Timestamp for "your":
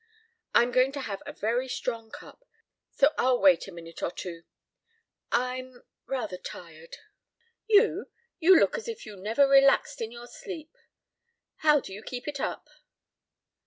10.11-10.25